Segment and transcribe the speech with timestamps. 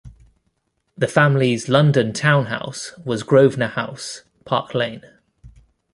[0.97, 5.03] The family's London townhouse was Grosvenor House, Park Lane.